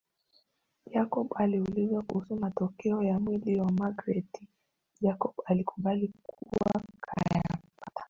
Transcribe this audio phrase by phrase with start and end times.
[0.93, 4.41] Jacob aliulizwa kuhusu matokeo ya mwili wa Magreth
[5.01, 7.59] Jacob alikubali kuwa kayapata